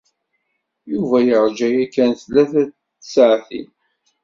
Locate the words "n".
2.67-2.69